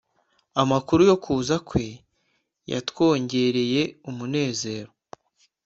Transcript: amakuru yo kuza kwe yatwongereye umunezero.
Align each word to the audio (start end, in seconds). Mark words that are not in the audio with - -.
amakuru 0.61 1.01
yo 1.09 1.15
kuza 1.23 1.55
kwe 1.69 1.85
yatwongereye 2.71 3.81
umunezero. 4.09 4.91